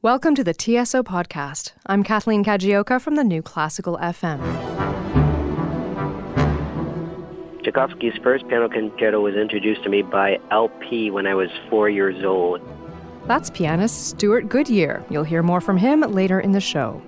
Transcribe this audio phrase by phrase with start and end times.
[0.00, 1.72] Welcome to the TSO podcast.
[1.86, 4.38] I'm Kathleen Kajioka from the New Classical FM.
[7.64, 12.24] Tchaikovsky's first piano concerto was introduced to me by LP when I was four years
[12.24, 12.60] old.
[13.26, 15.04] That's pianist Stewart Goodyear.
[15.10, 17.02] You'll hear more from him later in the show.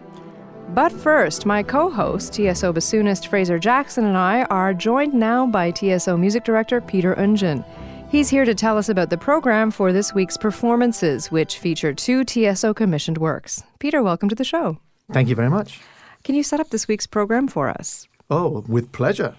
[0.70, 5.70] But first, my co host, TSO bassoonist Fraser Jackson, and I are joined now by
[5.70, 7.64] TSO music director Peter Oundjian.
[8.10, 12.24] He's here to tell us about the program for this week's performances, which feature two
[12.24, 13.62] TSO commissioned works.
[13.78, 14.78] Peter, welcome to the show.
[15.12, 15.80] Thank you very much.
[16.24, 18.08] Can you set up this week's program for us?
[18.28, 19.36] Oh, with pleasure.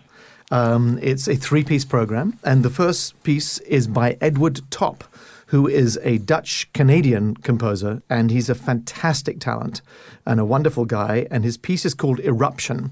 [0.51, 5.03] Um, it's a three piece program, and the first piece is by Edward Top
[5.51, 9.81] who is a Dutch Canadian composer, and he's a fantastic talent
[10.25, 11.27] and a wonderful guy.
[11.29, 12.91] And his piece is called Eruption,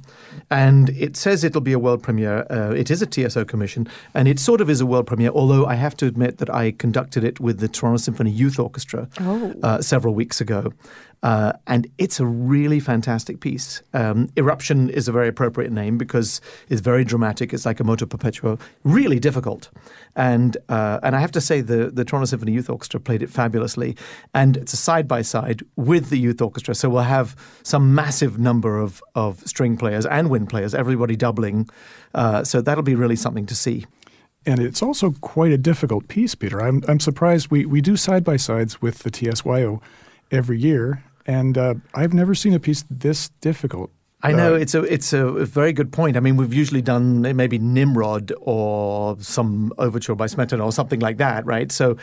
[0.51, 2.45] and it says it'll be a world premiere.
[2.49, 5.29] Uh, it is a TSO commission, and it sort of is a world premiere.
[5.29, 9.07] Although I have to admit that I conducted it with the Toronto Symphony Youth Orchestra
[9.21, 9.53] oh.
[9.63, 10.73] uh, several weeks ago,
[11.21, 13.81] uh, and it's a really fantastic piece.
[13.93, 17.53] Um, Eruption is a very appropriate name because it's very dramatic.
[17.53, 19.69] It's like a moto perpetuo, really difficult.
[20.15, 23.29] And uh, and I have to say, the, the Toronto Symphony Youth Orchestra played it
[23.29, 23.95] fabulously.
[24.33, 26.75] And it's a side by side with the youth orchestra.
[26.75, 31.69] So we'll have some massive number of, of string players and wind players, everybody doubling.
[32.13, 33.85] Uh, so that'll be really something to see.
[34.45, 36.61] And it's also quite a difficult piece, Peter.
[36.61, 39.81] I'm, I'm surprised we, we do side by sides with the TSYO
[40.31, 43.91] every year, and uh, I've never seen a piece this difficult.
[44.21, 46.17] I know uh, it's a it's a very good point.
[46.17, 51.17] I mean, we've usually done maybe Nimrod or some overture by Smetana or something like
[51.17, 51.71] that, right?
[51.71, 51.95] So,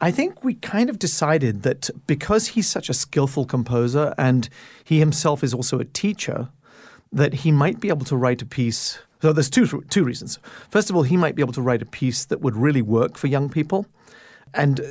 [0.00, 4.48] I think we kind of decided that because he's such a skillful composer and
[4.84, 6.48] he himself is also a teacher,
[7.12, 8.98] that he might be able to write a piece.
[9.22, 10.38] So there's two two reasons.
[10.68, 13.16] First of all, he might be able to write a piece that would really work
[13.16, 13.86] for young people,
[14.52, 14.84] and uh,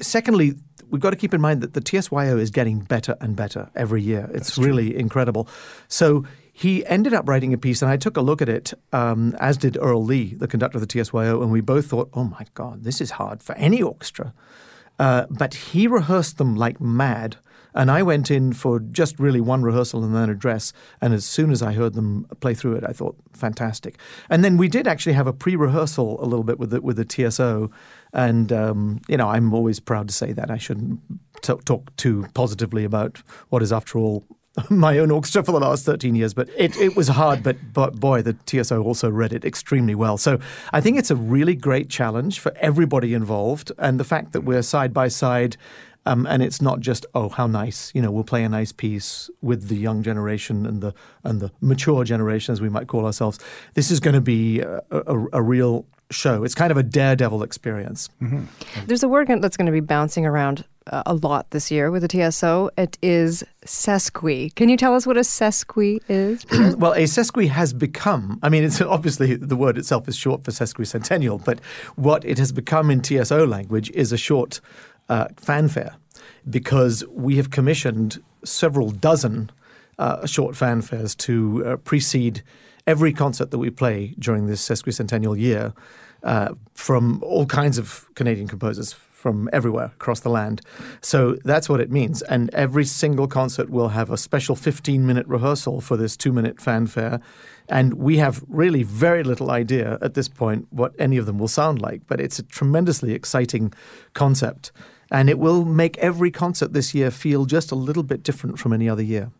[0.00, 0.54] secondly,
[0.90, 4.02] we've got to keep in mind that the TSYO is getting better and better every
[4.02, 4.30] year.
[4.32, 5.48] It's really incredible.
[5.88, 6.24] So
[6.56, 9.56] he ended up writing a piece, and I took a look at it, um, as
[9.56, 12.84] did Earl Lee, the conductor of the TSYO, and we both thought, oh my God,
[12.84, 14.32] this is hard for any orchestra.
[14.96, 17.38] Uh, but he rehearsed them like mad.
[17.74, 20.72] And I went in for just really one rehearsal and then a dress.
[21.00, 23.98] And as soon as I heard them play through it, I thought, fantastic.
[24.30, 26.96] And then we did actually have a pre rehearsal a little bit with the, with
[26.96, 27.68] the TSO.
[28.12, 30.52] And, um, you know, I'm always proud to say that.
[30.52, 31.00] I shouldn't
[31.42, 34.22] t- talk too positively about what is, after all,
[34.70, 37.42] my own orchestra for the last 13 years, but it, it was hard.
[37.42, 40.16] But, but boy, the TSO also read it extremely well.
[40.16, 40.38] So
[40.72, 43.72] I think it's a really great challenge for everybody involved.
[43.78, 45.56] And the fact that we're side by side
[46.06, 49.30] um, and it's not just oh how nice you know we'll play a nice piece
[49.40, 53.38] with the young generation and the and the mature generation as we might call ourselves.
[53.72, 56.44] This is going to be a, a, a real show.
[56.44, 58.10] It's kind of a daredevil experience.
[58.20, 58.86] Mm-hmm.
[58.86, 62.30] There's a word that's going to be bouncing around a lot this year with the
[62.30, 62.70] TSO.
[62.76, 64.54] It is sesqui.
[64.54, 66.44] Can you tell us what a sesqui is?
[66.76, 70.50] well, a sesqui has become, I mean, it's obviously the word itself is short for
[70.50, 71.60] sesquicentennial, but
[71.96, 74.60] what it has become in TSO language is a short
[75.08, 75.96] uh, fanfare
[76.48, 79.50] because we have commissioned several dozen
[79.98, 82.42] uh, short fanfares to uh, precede
[82.86, 85.72] every concert that we play during this sesquicentennial year
[86.24, 90.60] uh, from all kinds of Canadian composers from everywhere across the land.
[91.00, 92.20] So that's what it means.
[92.22, 96.60] And every single concert will have a special 15 minute rehearsal for this two minute
[96.60, 97.20] fanfare.
[97.68, 101.48] And we have really very little idea at this point what any of them will
[101.48, 103.72] sound like, but it's a tremendously exciting
[104.12, 104.72] concept.
[105.10, 108.74] And it will make every concert this year feel just a little bit different from
[108.74, 109.30] any other year.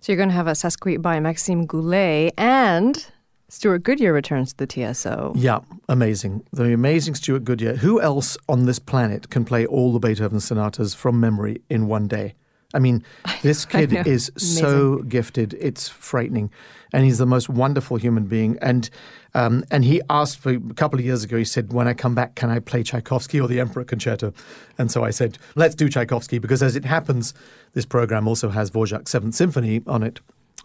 [0.00, 3.06] So you're going to have a sesquite by Maxime Goulet and
[3.48, 5.32] Stewart Goodyear returns to the TSO.
[5.36, 6.44] Yeah, amazing.
[6.52, 7.76] The amazing Stewart Goodyear.
[7.76, 12.08] Who else on this planet can play all the Beethoven sonatas from memory in one
[12.08, 12.34] day?
[12.74, 13.04] I mean,
[13.42, 15.54] this kid is so gifted.
[15.60, 16.50] It's frightening.
[16.92, 18.58] And he's the most wonderful human being.
[18.60, 18.90] And
[19.34, 22.14] um, and he asked for, a couple of years ago, he said, when I come
[22.14, 24.32] back, can I play Tchaikovsky or the Emperor Concerto?
[24.78, 27.34] And so I said, let's do Tchaikovsky because as it happens,
[27.74, 30.20] this program also has Dvorak's Seventh Symphony on it.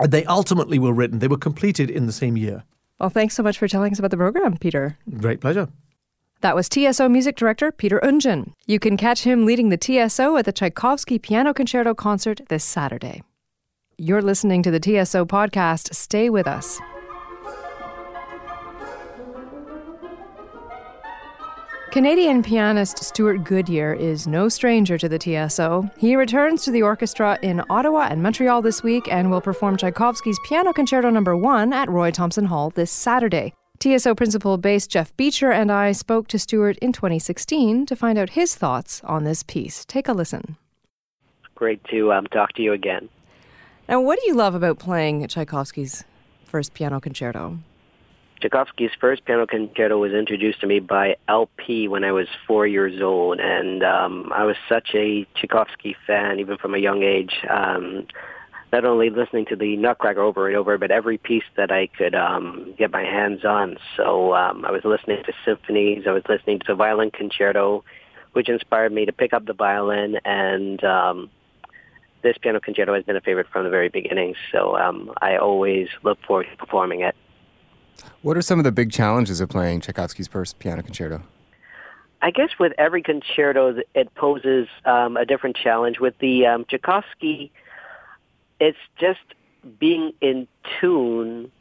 [0.08, 2.64] They ultimately were written, they were completed in the same year.
[3.02, 4.96] Well, thanks so much for telling us about the program, Peter.
[5.18, 5.70] Great pleasure.
[6.42, 8.54] That was TSO music director Peter Oundjian.
[8.68, 13.24] You can catch him leading the TSO at the Tchaikovsky Piano Concerto concert this Saturday.
[13.98, 15.96] You're listening to the TSO podcast.
[15.96, 16.80] Stay with us.
[21.92, 25.92] Canadian pianist Stewart Goodyear is no stranger to the TSO.
[25.98, 30.40] He returns to the orchestra in Ottawa and Montreal this week and will perform Tchaikovsky's
[30.46, 31.36] Piano Concerto No.
[31.36, 33.54] 1 at Roy Thomson Hall this Saturday.
[33.80, 38.30] TSO principal bass Jeff Beecher and I spoke to Stewart in 2016 to find out
[38.30, 39.84] his thoughts on this piece.
[39.84, 40.56] Take a listen.
[41.56, 43.10] Great to um, talk to you again.
[43.90, 46.06] Now, what do you love about playing Tchaikovsky's
[46.46, 47.60] first piano concerto?
[48.42, 53.02] Tchaikovsky's first piano concerto was introduced to me by LP when I was four years
[53.02, 57.34] old, and um, I was such a Tchaikovsky fan, even from a young age.
[57.48, 58.08] Um,
[58.74, 62.16] not only listening to the Nutcracker over and over, but every piece that I could
[62.16, 63.78] um, get my hands on.
[63.98, 66.06] So um, I was listening to symphonies.
[66.08, 67.84] I was listening to the violin concerto,
[68.32, 70.18] which inspired me to pick up the violin.
[70.24, 71.30] And um,
[72.24, 74.36] this piano concerto has been a favorite from the very beginning.
[74.54, 77.16] So um, I always look forward to performing it.
[78.22, 81.24] What are some of the big challenges of playing Tchaikovsky's first piano concerto?
[82.22, 86.00] I guess with every concerto, it poses um, a different challenge.
[86.00, 87.52] With the um, Tchaikovsky
[88.62, 89.20] it's just
[89.80, 90.48] being in
[90.80, 91.52] tune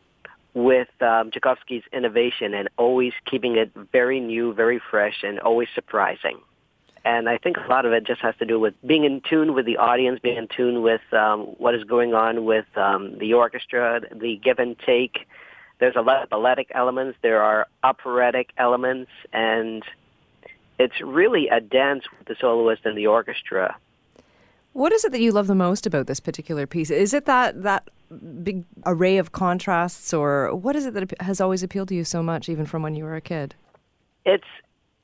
[0.53, 6.39] with um, Tchaikovsky's innovation and always keeping it very new, very fresh, and always surprising.
[7.05, 9.55] And I think a lot of it just has to do with being in tune
[9.55, 13.33] with the audience, being in tune with um, what is going on with um, the
[13.33, 15.27] orchestra, the give and take.
[15.81, 17.19] There's a lot of balletic elements.
[17.23, 19.83] There are operatic elements, and
[20.79, 23.77] it's really a dance with the soloist and the orchestra.
[24.73, 26.91] What is it that you love the most about this particular piece?
[26.91, 27.89] Is it that that
[28.45, 32.23] big array of contrasts, or what is it that has always appealed to you so
[32.23, 33.55] much, even from when you were a kid?
[34.25, 34.45] It's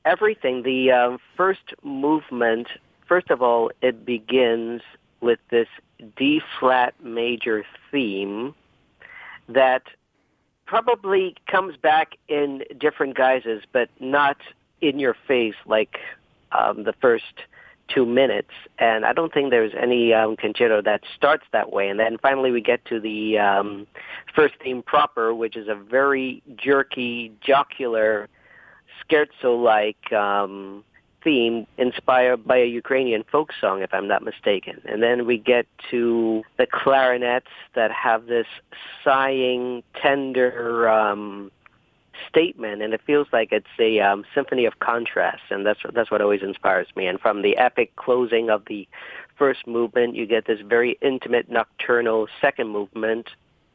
[0.05, 0.63] everything.
[0.63, 2.67] The um, first movement,
[3.07, 4.83] first of all, it begins
[5.21, 5.67] with this
[6.15, 8.53] D flat major theme
[9.49, 9.83] that
[10.67, 14.37] probably comes back in different guises, but not
[14.81, 15.97] in your face like
[16.51, 17.23] um, the first
[17.87, 18.51] two minutes.
[18.77, 21.87] And I don't think there's any um, concerto that starts that way.
[21.87, 23.87] And then finally we get to the um,
[24.35, 28.27] first theme proper, which is a very jerky, jocular,
[29.09, 30.83] scherzo-like um,
[31.23, 34.81] theme inspired by a Ukrainian folk song, if I'm not mistaken.
[34.85, 38.47] And then we get to the clarinets that have this
[39.03, 41.51] sighing, tender um,
[42.29, 46.21] statement, and it feels like it's a um, symphony of contrasts, and that's that's what
[46.21, 47.07] always inspires me.
[47.07, 48.87] And from the epic closing of the
[49.37, 53.29] first movement, you get this very intimate nocturnal second movement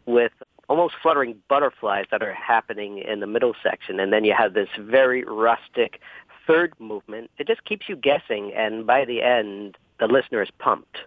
[0.06, 0.32] with
[0.68, 4.68] almost fluttering butterflies that are happening in the middle section, and then you have this
[4.78, 6.00] very rustic
[6.46, 7.30] third movement.
[7.38, 10.98] It just keeps you guessing, and by the end, the listener is pumped.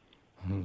[0.43, 0.63] Mm-hmm.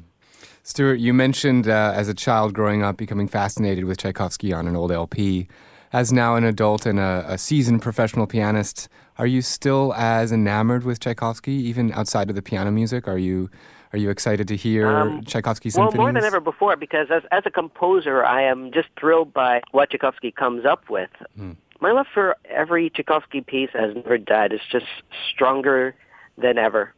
[0.62, 4.76] Stewart, you mentioned uh, as a child growing up becoming fascinated with Tchaikovsky on an
[4.76, 5.48] old LP
[5.92, 8.88] as now an adult and a, a, seasoned professional pianist,
[9.18, 13.08] are you still as enamored with Tchaikovsky, even outside of the piano music?
[13.08, 13.50] Are you
[13.92, 15.98] are you excited to hear um, Tchaikovsky symphonies?
[15.98, 19.62] Well, more than ever before, because as as a composer, I am just thrilled by
[19.72, 21.10] what Tchaikovsky comes up with.
[21.36, 21.52] Hmm.
[21.80, 24.52] My love for every Tchaikovsky piece has never died.
[24.52, 24.86] It's just
[25.32, 25.94] stronger
[26.36, 26.92] than ever.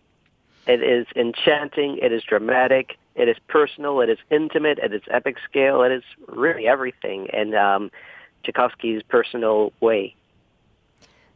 [0.67, 1.99] It is enchanting.
[2.03, 2.97] It is dramatic.
[3.15, 4.01] It is personal.
[4.01, 4.79] It is intimate.
[4.79, 5.83] It is epic scale.
[5.83, 7.29] It is really everything.
[7.33, 7.91] in um,
[8.45, 10.15] Tchaikovsky's personal way.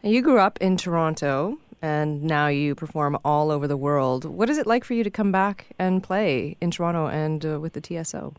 [0.02, 4.24] You grew up in Toronto and now you perform all over the world.
[4.24, 7.60] What is it like for you to come back and play in Toronto and uh,
[7.60, 8.34] with the TSO?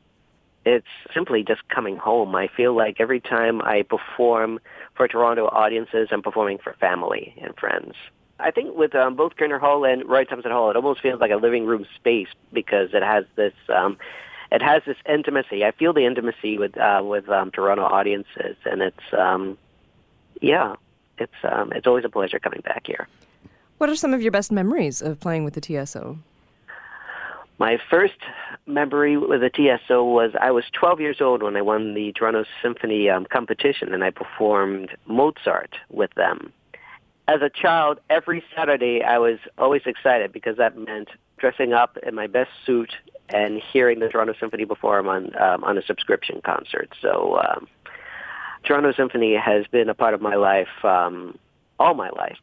[0.68, 2.36] It's simply just coming home.
[2.36, 4.60] I feel like every time I perform
[4.96, 7.94] for Toronto audiences, I'm performing for family and friends.
[8.38, 11.31] I think with um, both Koerner Hall and Roy Thomson Hall, it almost feels like
[11.31, 13.98] a living room space because it has this um,
[14.52, 15.64] it has this intimacy.
[15.64, 19.57] I feel the intimacy with uh, with um, Toronto audiences, and it's um,
[20.42, 20.76] yeah,
[21.18, 23.07] it's um, it's always a pleasure coming back here.
[23.78, 26.19] What are some of your best memories of playing with the TSO?
[27.59, 28.18] My first
[28.68, 32.45] memory with the TSO was I was 12 years old when I won the Toronto
[32.61, 36.54] Symphony um, competition, and I performed Mozart with them.
[37.28, 42.14] As a child, every Saturday I was always excited because that meant dressing up in
[42.14, 42.94] my best suit
[43.30, 46.94] and hearing the Toronto Symphony perform on um, on a subscription concert.
[47.02, 47.68] So um,
[48.64, 51.37] Toronto Symphony has been a part of my life um,
[51.80, 52.37] all my life.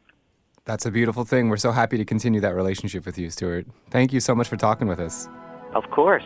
[0.65, 1.49] That's a beautiful thing.
[1.49, 3.67] We're so happy to continue that relationship with you, Stewart.
[3.91, 5.29] Thank you so much for talking with us.
[5.75, 6.25] Of course.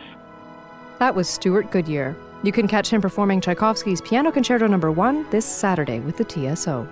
[0.98, 2.16] That was Stewart Goodyear.
[2.42, 4.94] You can catch him performing Tchaikovsky's Piano Concerto Number no.
[4.94, 6.88] 1 this Saturday with the TSO.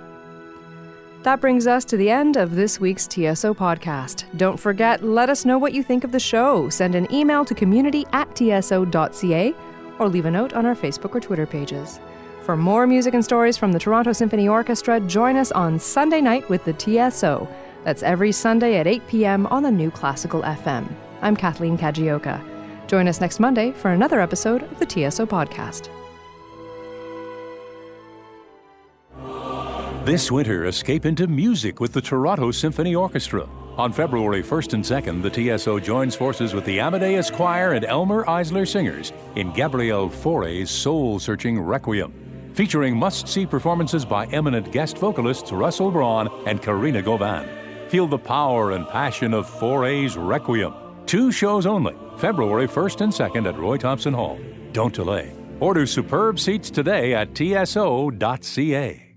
[1.22, 4.24] That brings us to the end of this week's TSO podcast.
[4.36, 6.68] Don't forget, let us know what you think of the show.
[6.68, 9.54] Send an email to community at tso.ca
[9.98, 11.98] or leave a note on our Facebook or Twitter pages.
[12.48, 16.48] For more music and stories from the Toronto Symphony Orchestra, join us on Sunday night
[16.48, 17.46] with the TSO.
[17.84, 19.46] That's every Sunday at 8 p.m.
[19.48, 20.90] on the new Classical FM.
[21.20, 22.42] I'm Kathleen Kajioka.
[22.86, 25.90] Join us next Monday for another episode of the TSO podcast.
[30.06, 33.46] This winter, escape into music with the Toronto Symphony Orchestra.
[33.76, 38.24] On February 1st and 2nd, the TSO joins forces with the Amadeus Choir and Elmer
[38.24, 42.27] Eisler Singers in Gabriel Fauré's soul searching Requiem,
[42.58, 47.46] featuring must see performances by eminent guest vocalists Russell Braun and Karina Gauvin.
[47.88, 50.74] Feel the power and passion of Fauré's Requiem.
[51.06, 54.40] Two shows only, February 1st and 2nd at Roy Thomson Hall.
[54.72, 55.32] Don't delay.
[55.60, 59.07] Order superb seats today at tso.ca.